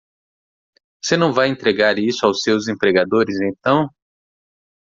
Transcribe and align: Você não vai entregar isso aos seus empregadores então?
Você 0.99 1.15
não 1.15 1.31
vai 1.31 1.47
entregar 1.47 1.99
isso 1.99 2.25
aos 2.25 2.41
seus 2.41 2.67
empregadores 2.67 3.39
então? 3.39 3.87